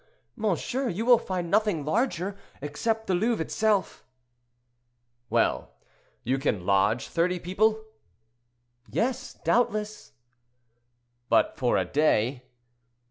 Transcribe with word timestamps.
monsieur, 0.35 0.89
you 0.89 1.05
will 1.05 1.19
find 1.19 1.51
nothing 1.51 1.85
larger, 1.85 2.35
except 2.59 3.05
the 3.05 3.13
Louvre 3.13 3.43
itself." 3.45 4.03
"Well; 5.29 5.73
you 6.23 6.39
can 6.39 6.65
lodge 6.65 7.07
thirty 7.07 7.37
people?" 7.39 7.83
"Yes, 8.89 9.35
doubtless." 9.43 10.13
"But 11.29 11.55
for 11.55 11.77
a 11.77 11.85
day?" 11.85 12.47